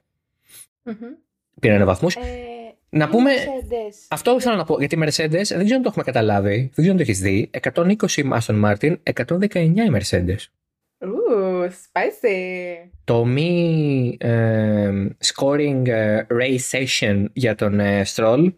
[1.61, 2.15] Πήραν βαθμούς.
[2.15, 2.21] Ε,
[2.89, 3.31] να πούμε.
[3.35, 4.07] Mercedes.
[4.09, 4.79] Αυτό θέλω να πω.
[4.79, 6.57] Γιατί η Mercedes δεν ξέρω αν το έχουμε καταλάβει.
[6.57, 7.51] Δεν ξέρω αν το έχεις δει.
[7.73, 7.95] 120
[8.41, 8.97] Aston Martin,
[9.27, 10.39] 119 η Mercedes.
[10.99, 12.89] Ooh, spicy.
[13.05, 14.91] Το μη ε,
[15.35, 18.53] scoring ε, race session για τον ε, Stroll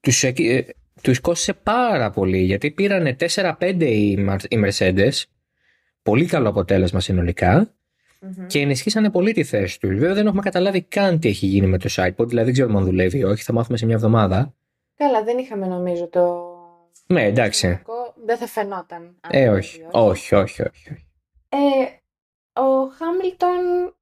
[0.00, 0.64] τους, ε,
[1.02, 4.10] τους κόστησε πάρα πολύ γιατί πήραν 4-5 οι,
[4.48, 5.22] οι Mercedes
[6.02, 7.74] πολύ καλό αποτέλεσμα συνολικά
[8.22, 8.46] mm-hmm.
[8.46, 9.90] και ενισχύσανε πολύ τη θέση τους.
[9.90, 12.84] Βέβαια δεν έχουμε καταλάβει καν τι έχει γίνει με το sidepod, δηλαδή δεν ξέρουμε αν
[12.84, 14.54] δουλεύει ή όχι, θα μάθουμε σε μια εβδομάδα.
[14.96, 16.46] Καλά, δεν είχαμε νομίζω το.
[17.06, 17.82] Ναι, εντάξει.
[18.24, 19.20] Δεν θα φαινόταν.
[19.30, 19.82] Ε, όχι.
[19.92, 20.34] όχι.
[20.34, 21.06] όχι, όχι, όχι.
[21.48, 21.58] Ε,
[22.60, 23.94] ο Χάμιλτον,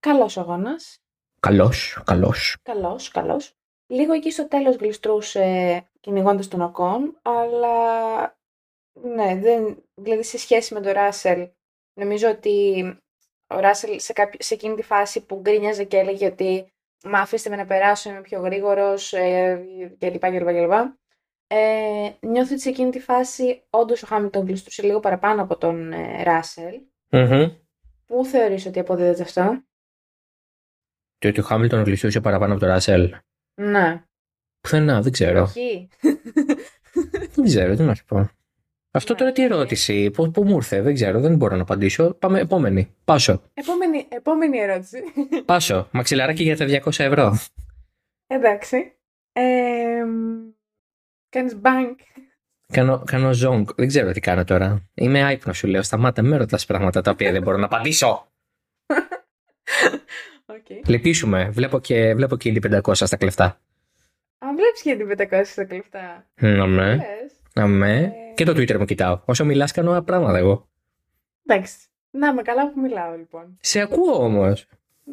[0.00, 0.98] καλός αγώνας.
[1.40, 2.56] Καλός, καλός.
[2.62, 3.54] Καλός, καλός.
[3.86, 7.76] Λίγο εκεί στο τέλος γλιστρούσε κυνηγώντας τον Οκόν, αλλά
[8.92, 11.48] ναι, δεν, δηλαδή σε σχέση με τον Ράσελ,
[11.94, 12.84] νομίζω ότι
[13.56, 16.72] ο Ράσελ σε, σε εκείνη τη φάση που γκρίνιαζε και έλεγε ότι
[17.04, 19.64] «Μα αφήστε με να περάσω, είμαι πιο γρήγορος» ε,
[19.98, 20.20] κλπ.
[20.20, 20.72] κλπ.
[21.46, 25.92] Ε, νιώθω ότι σε εκείνη τη φάση όντως ο Χάμιλτον γλιστρούσε λίγο παραπάνω από τον
[25.92, 26.80] ε, Ράσελ.
[27.10, 27.56] Mm-hmm.
[28.06, 29.62] Πού θεωρείς ότι αποδίδεται αυτό;
[31.18, 33.14] Το ότι ο Χάμιλτον γλιστρούσε παραπάνω από τον Ράσελ.
[33.54, 34.04] Ναι.
[34.60, 35.42] Πουθενά, δεν ξέρω.
[35.42, 35.88] Όχι.
[37.34, 38.28] δεν ξέρω, τι να σου πω.
[38.96, 42.14] Αυτό τώρα τι ερώτηση, πού, πού μου ήρθε, δεν ξέρω, δεν μπορώ να απαντήσω.
[42.14, 42.94] Πάμε επόμενη.
[43.04, 43.42] Πάσο.
[43.54, 45.02] Επόμενη, επόμενη ερώτηση.
[45.44, 45.88] Πάσο.
[45.90, 47.38] Μαξιλαράκι για τα 200 ευρώ.
[48.26, 48.92] Εντάξει.
[49.32, 50.04] Ε,
[51.28, 51.94] κάνεις bank.
[52.72, 53.64] Κάνω, κάνω zonk.
[53.76, 54.90] Δεν ξέρω τι κάνω τώρα.
[54.94, 55.82] Είμαι άϊπνος, σου λέω.
[55.82, 58.28] Σταμάτα, με ρωτάς πράγματα τα οποία δεν μπορώ να απαντήσω.
[60.46, 60.80] Okay.
[60.86, 61.50] Λυπήσουμε.
[61.50, 63.44] Βλέπω και, βλέπω και 500 στα κλεφτά.
[64.38, 64.96] Α, βλέπεις και
[65.30, 66.26] 500 στα κλεφτά.
[66.40, 66.98] Ναι.
[67.54, 68.00] Αμέ.
[68.02, 68.23] Ε...
[68.34, 69.20] Και το Twitter μου κοιτάω.
[69.24, 70.68] Όσο μιλάς, κάνω πράγματα εγώ.
[71.46, 71.76] Εντάξει.
[72.10, 73.58] Να με καλά που μιλάω λοιπόν.
[73.60, 74.66] Σε ακούω όμως.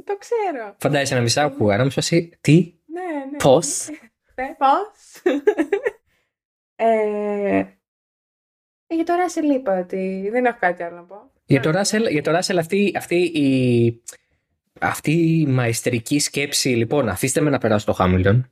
[0.03, 0.75] Το ξέρω.
[0.77, 1.75] Φαντάζεσαι να μη σε ακούω.
[1.75, 1.89] Να μου
[2.41, 3.38] Τι; Ναι, ναι.
[3.38, 3.88] Πώς;
[4.36, 5.34] Ναι, Πώς;
[6.75, 7.65] ε,
[8.88, 11.31] για το Ράσελ είπα ότι δεν έχω κάτι άλλο να πω.
[11.45, 14.01] Για το Ράσελ, για το Ράσελ αυτή, αυτή, η,
[14.79, 18.49] αυτή η μαεστρική σκέψη, λοιπόν, αφήστε με να περάσω το Χάμιλτον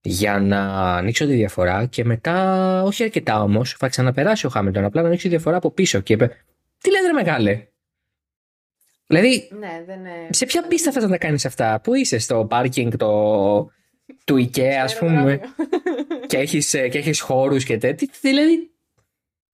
[0.00, 0.60] για να
[0.96, 4.84] ανοίξω τη διαφορά και μετά, όχι αρκετά όμως, θα ξαναπεράσει ο Χάμιλτον.
[4.84, 6.44] Απλά να ανοίξει τη διαφορά από πίσω και είπε,
[6.78, 7.66] Τι λέτε, ρε μεγάλε;
[9.06, 10.10] Δηλαδή, ναι, δεν είναι...
[10.30, 13.70] σε ποια πίστα θα τα κάνεις αυτά, Πού είσαι, στο πάρκινγκ το...
[14.24, 15.40] του IKEA, ας πούμε,
[16.26, 18.08] και έχεις και έχεις χώρους και τέτοια.
[18.20, 18.70] Δηλαδή,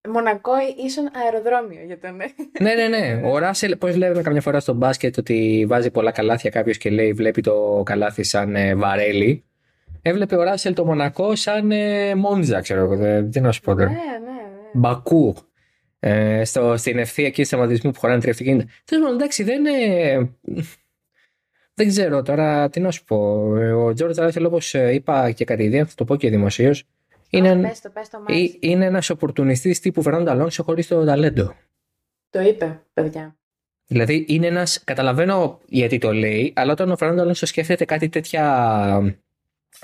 [0.08, 0.52] Μονακό
[0.86, 2.16] ίσον αεροδρόμιο για τον.
[2.60, 3.20] ναι, ναι, ναι.
[3.24, 7.12] Ο Ράσελ, πώς λέμε καμιά φορά στο μπάσκετ ότι βάζει πολλά καλάθια κάποιος και λέει
[7.12, 9.44] βλέπει το καλάθι σαν ε, βαρέλι.
[10.06, 13.28] Έβλεπε ο Ράσελ το Μονακό σαν ε, Μόντζα, ξέρω εγώ.
[13.28, 13.90] Τι να σου πω ναι, τώρα.
[13.90, 14.40] ναι, ναι.
[14.72, 15.34] Μπακού.
[16.00, 18.64] Ε, στο, στην ευθεία εκεί σταματισμού που χωράνε τρία αυτοκίνητα.
[18.84, 20.30] Τέλος πάντων, εντάξει, δεν είναι.
[21.74, 23.16] Δεν ξέρω τώρα τι να σου πω.
[23.84, 26.84] Ο Τζόρτζ Ράσελ, όπως είπα και κατά ιδέα, θα το πω και δημοσίως,
[27.30, 28.42] είναι, Α, πες το, πες το, μ' άρεσε.
[28.60, 31.54] ε- είναι ένας οπορτουνιστής τύπου Φερνάντο Αλόνσο χωρίς το ταλέντο.
[32.30, 33.36] Το είπε, παιδιά.
[33.86, 34.66] Δηλαδή είναι ένα.
[34.84, 39.16] Καταλαβαίνω γιατί το λέει, αλλά όταν ο Φερνάντο Αλόνσο σκέφτεται κάτι τέτοια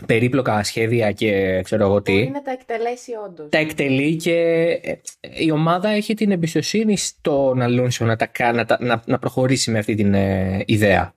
[0.07, 2.13] περίπλοκα σχέδια και ξέρω εγώ τι.
[2.13, 3.49] Μπορεί να τα εκτελέσει όντως.
[3.49, 4.33] Τα εκτελεί και
[4.83, 4.95] ε,
[5.45, 9.71] η ομάδα έχει την εμπιστοσύνη στον Αλόνσο να, τα, κα- να, τα- να, να προχωρήσει
[9.71, 11.15] με αυτή την ε, ιδέα.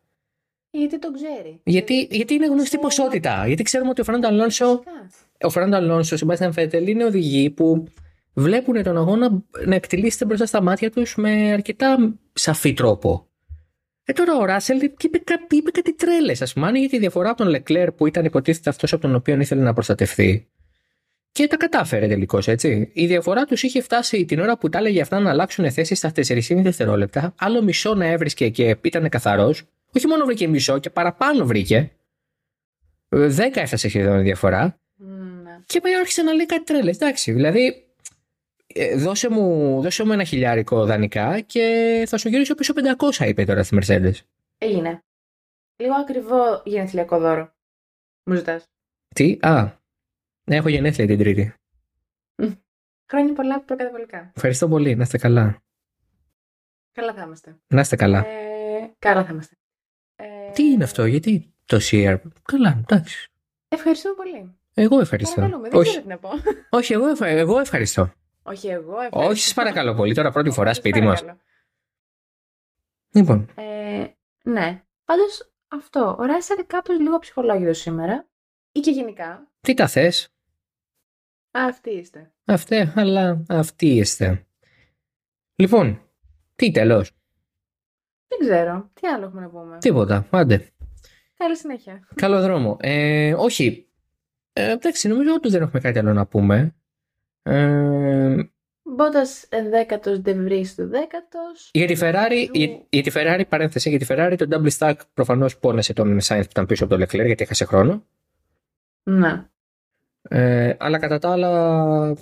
[0.70, 1.60] Γιατί τον ξέρει.
[1.64, 2.82] Γιατί, γιατί είναι γνωστή Ξέρει.
[2.82, 3.44] ποσότητα.
[3.48, 5.10] Γιατί ξέρουμε ότι ο Φερνάντο Αλόνσο Φυσικά.
[5.42, 7.84] ο Φερνάντο Αλόνσο, ο Σεμπάστιαν Φέτελ είναι οδηγοί που
[8.34, 13.28] βλέπουν τον αγώνα να εκτελήσεται μπροστά στα μάτια τους με αρκετά σαφή τρόπο.
[14.06, 16.42] Ε, τώρα ο Ράσελ είπε, κα- είπε κάτι τρέλες.
[16.42, 19.40] Α πούμε, άνοιγε τη διαφορά από τον Λεκλέρ που ήταν υποτίθεται αυτός από τον οποίο
[19.40, 20.48] ήθελε να προστατευτεί.
[21.32, 22.90] Και τα κατάφερε τελικώς, έτσι.
[22.94, 26.12] Η διαφορά τους είχε φτάσει την ώρα που τα έλεγε αυτά να αλλάξουν θέση στα
[26.16, 27.34] 4,5 δευτερόλεπτα.
[27.40, 29.64] Άλλο μισό να έβρισκε και ήταν καθαρός.
[29.96, 31.92] Όχι μόνο βρήκε μισό και παραπάνω βρήκε.
[33.10, 34.80] Ε, 10 έφτασε σχεδόν η διαφορά.
[34.96, 35.08] Μμ,
[35.44, 35.58] ναι.
[35.66, 36.96] Και μετά άρχισε να λέει κάτι τρέλες.
[36.96, 37.74] Εντάξει, δηλαδή, ε,
[38.98, 42.74] δώσε μου, δώσε μου ένα χιλιάρικο δανεικά και θα σου γυρίσω πίσω
[43.20, 44.14] 500, είπε τώρα στη Mercedes.
[44.58, 45.04] Έγινε.
[45.76, 47.54] Λίγο ακριβό γενεθλιακό δώρο.
[48.24, 48.66] Μου ζητάς.
[49.16, 49.78] Τι, α,
[50.44, 51.54] ναι, έχω γενέθλια την Τρίτη.
[53.10, 54.32] Χρόνια πολλά προκαταβολικά.
[54.36, 55.62] Ευχαριστώ πολύ, να είστε καλά.
[56.92, 57.58] Καλά θα είμαστε.
[57.68, 58.26] Να είστε καλά.
[58.28, 59.56] Ε, καλά θα είμαστε.
[60.16, 62.18] Ε, Τι είναι αυτό, γιατί το CR.
[62.44, 63.32] Καλά, εντάξει.
[63.68, 64.56] Ευχαριστούμε πολύ.
[64.74, 65.36] Εγώ ευχαριστώ.
[65.36, 66.30] Παρακαλούμε, δεν Όχι, ξέρω τι να πω.
[66.70, 68.12] όχι εγώ, ευχα- εγώ ευχαριστώ.
[68.44, 69.30] Όχι, εγώ ευχαριστώ.
[69.32, 70.14] Όχι, σας παρακαλώ πολύ.
[70.14, 71.20] Τώρα πρώτη φορά Σας σπίτι μας.
[71.20, 71.42] παρακαλώ.
[73.16, 74.06] Λοιπόν, Ε,
[74.44, 74.84] ναι.
[75.06, 76.16] Πάντως αυτό.
[76.20, 78.28] Ο Ράσελ κάπως λίγο ψυχολόγιο σήμερα.
[78.72, 79.48] Ή και γενικά.
[79.62, 80.26] τι τα θες;
[81.52, 82.32] Α, αυτοί είστε.
[82.46, 84.46] Αυτέ, αλλά αυτοί είστε.
[85.56, 86.02] Λοιπόν,
[86.56, 87.12] τι τέλος;
[88.28, 88.90] Δεν ξέρω.
[88.94, 90.28] Τι άλλο έχουμε να πούμε; Τίποτα.
[90.30, 90.68] Άντε.
[91.38, 92.08] Καλή συνέχεια.
[92.16, 92.78] Καλό δρόμο.
[92.80, 93.88] Ε, όχι.
[94.54, 96.76] Ε, εντάξει, νομίζω ότι δεν έχουμε κάτι άλλο να πούμε.
[97.44, 98.03] Ε,
[98.96, 101.70] Μπότα ενδέκατος, Ντεβρή του δέκατος.
[101.74, 105.58] για, τη Ferrari, για, για τη Ferrari, παρένθεση, για τη Ferrari το double stack προφανώς
[105.60, 108.06] πόνεσε τον Sainz που ήταν πίσω από το Leclerc γιατί έχασε χρόνο.
[109.04, 109.48] Ναι.
[110.22, 112.16] Ε, αλλά κατά τα άλλα,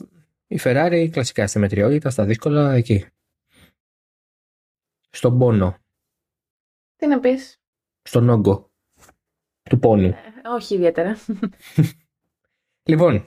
[0.47, 3.05] η Ferrari κλασικά στη μετριότητα, στα δύσκολα, εκεί.
[5.09, 5.77] Στον πόνο,
[6.95, 7.61] Τι να πεις;
[8.01, 8.71] στον όγκο
[9.69, 10.13] του πόνου.
[10.55, 11.17] όχι ιδιαίτερα.
[12.83, 13.25] Λοιπόν,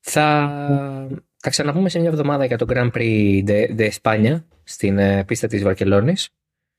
[0.00, 1.08] θα,
[1.42, 5.46] θα ξαναπούμε σε μια εβδομάδα για το Grand Prix de, de España στην ε, πίστα
[5.46, 6.28] της Βαρκελόνης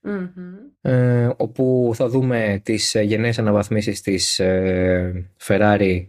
[0.02, 0.56] Μμμ.
[0.82, 6.08] ε, όπου θα δούμε τις ε, γενναίες αναβαθμίσεις της ε, Ferrari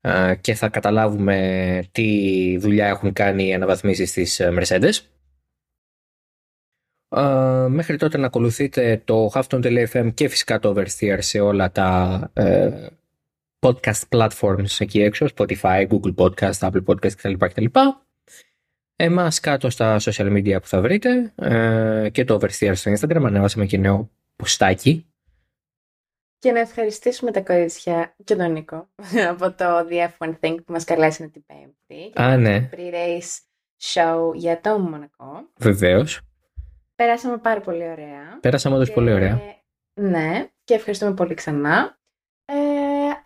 [0.00, 4.92] ε, και θα καταλάβουμε τι δουλειά έχουν κάνει οι αναβαθμίσεις της ε, Mercedes.
[7.16, 12.86] Ε, μέχρι τότε να ακολουθείτε το Halfton.fm και φυσικά το Oversteer σε όλα τα ε,
[13.60, 17.32] podcast platforms εκεί έξω, Spotify, Google Podcast, Apple Podcast κτλ.
[17.38, 17.64] κτλ.
[18.96, 23.66] Εμάς κάτω στα social media που θα βρείτε ε, και το Oversteer στο Instagram, ανέβασαμε
[23.66, 25.06] και νέο ποστάκι.
[26.38, 28.88] Και να ευχαριστήσουμε τα κορίτσια και τον Νίκο
[29.30, 32.12] από το The F1 Thing που μας καλέσανε την Πέμπτη.
[32.20, 33.38] Α, ναι, Pre-race
[33.82, 35.48] show για το Μονακό.
[35.58, 36.20] βεβαίως.
[36.94, 38.38] Περάσαμε πάρα πολύ ωραία.
[38.40, 39.40] Πέρασαμε όντως Και- πολύ ωραία.
[40.00, 41.98] Ναι, και ευχαριστούμε πολύ ξανά.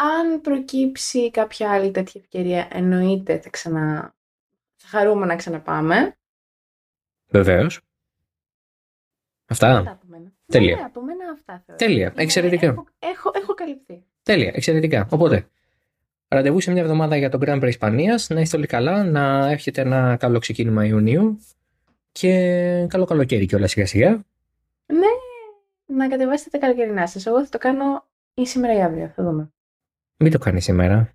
[0.01, 4.15] Ε, αν προκύψει κάποια άλλη τέτοια ευκαιρία, εννοείται θα ξανα...
[4.77, 6.17] Θα χαρούμε να ξαναπάμε.
[7.29, 7.81] Βεβαίως.
[9.47, 9.77] Αυτά.
[9.79, 10.33] Αυτά από μένα.
[10.47, 10.77] Τέλεια.
[10.77, 11.79] Ναι, από μένα αυτά θεωρώ.
[11.85, 12.07] Τέλεια.
[12.07, 12.67] Είναι- Εξαιρετικά.
[12.67, 14.03] Έχω, έχω, έχω καλυφθεί.
[14.23, 14.51] Τέλεια.
[14.55, 15.07] Εξαιρετικά.
[15.11, 15.47] Οπότε,
[16.29, 18.29] ραντεβού σε μια εβδομάδα για το Grand Prix Ισπανίας.
[18.29, 21.41] Να είστε όλοι καλά, να έχετε ένα καλό ξεκίνημα Ιουνίου
[22.13, 22.31] και
[22.89, 24.11] καλό καλοκαίρι κιόλας σιγά σιγά.
[24.87, 25.07] Ναι,
[25.87, 27.27] να κατεβάσετε τα καλοκαιρινά σας.
[27.27, 29.13] Εγώ θα το κάνω ή σήμερα ή αύριο.
[29.17, 29.53] Θα δούμε.
[30.21, 31.13] Μην το κάνεις σήμερα.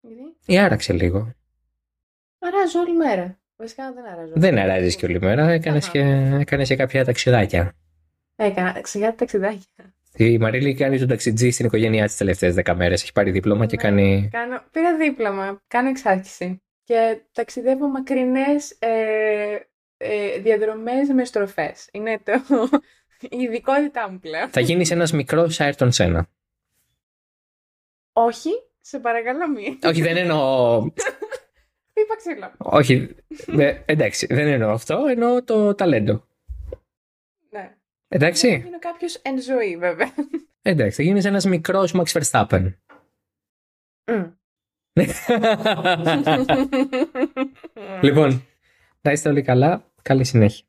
[0.00, 1.32] Γιατί; Ή άραξε λίγο.
[2.38, 3.40] Αράζω όλη μέρα.
[3.56, 4.32] Βασικά δεν αράζω.
[4.36, 5.48] Δεν αράζεις και όλη μέρα.
[5.48, 5.92] Έκανες Αχα.
[5.92, 6.00] και,
[6.40, 7.72] έκανες και κάποια ταξιδάκια.
[8.36, 9.94] Έκανα ταξιδιά ταξιδάκια.
[10.16, 13.02] Η Μαρίλη κάνει τον ταξιτζή στην οικογένειά της τελευταίες 10 μέρες.
[13.02, 13.82] Έχει πάρει δίπλωμα και Ναι.
[13.82, 14.28] κάνει.
[14.32, 19.58] Κάνω, πήρα δίπλωμα, κάνω εξάρτηση και ταξιδεύω μακρινές ε,
[19.96, 21.88] ε, διαδρομές με στροφές.
[21.92, 22.32] Είναι το,
[23.38, 24.48] η ειδικότητά μου πλέον.
[24.48, 26.28] Θα γίνεις ένας μικρός Άιρτον Σένα.
[28.20, 28.50] Όχι,
[28.80, 29.78] σε παρακαλώ μη.
[29.84, 30.76] Όχι, δεν εννοώ.
[31.92, 32.52] Είπα ξύλο.
[32.58, 36.24] Όχι, δε- εντάξει, δεν εννοώ αυτό, εννοώ το ταλέντο.
[37.50, 37.76] Ναι.
[38.08, 40.14] Εντάξει, Είναι κάποιος εν ζωή, βέβαια.
[40.62, 42.72] εντάξει, θα γίνεις ένας μικρός Max Verstappen.
[44.04, 44.24] Μμ.
[48.02, 48.46] λοιπόν,
[49.00, 50.64] να είστε όλοι καλά, καλή συνέχεια.